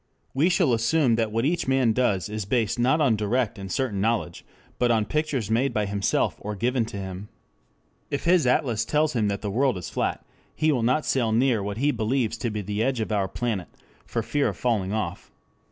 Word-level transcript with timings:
We 0.33 0.49
shall 0.49 0.73
assume 0.73 1.13
that 1.17 1.31
what 1.31 1.45
each 1.45 1.67
man 1.67 1.93
does 1.93 2.27
is 2.27 2.45
based 2.45 2.79
not 2.79 2.99
on 2.99 3.15
direct 3.15 3.59
and 3.59 3.71
certain 3.71 4.01
knowledge, 4.01 4.43
but 4.79 4.89
on 4.89 5.05
pictures 5.05 5.51
made 5.51 5.75
by 5.75 5.85
himself 5.85 6.37
or 6.39 6.55
given 6.55 6.85
to 6.85 6.97
him. 6.97 7.29
If 8.09 8.23
his 8.23 8.47
atlas 8.47 8.83
tells 8.83 9.13
him 9.13 9.27
that 9.27 9.43
the 9.43 9.51
world 9.51 9.77
is 9.77 9.91
flat 9.91 10.25
he 10.55 10.71
will 10.71 10.81
not 10.81 11.05
sail 11.05 11.31
near 11.31 11.61
what 11.61 11.77
he 11.77 11.91
believes 11.91 12.35
to 12.39 12.49
be 12.49 12.61
the 12.63 12.81
edge 12.81 12.99
of 12.99 13.11
our 13.11 13.27
planet 13.27 13.67
for 14.03 14.23
fear 14.23 14.47
of 14.47 14.57
falling 14.57 14.91
off. 14.91 15.31